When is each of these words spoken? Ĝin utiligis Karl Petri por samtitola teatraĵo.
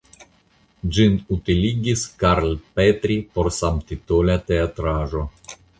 Ĝin 0.97 1.17
utiligis 1.35 2.07
Karl 2.25 2.57
Petri 2.79 3.21
por 3.37 3.53
samtitola 3.61 4.41
teatraĵo. 4.51 5.29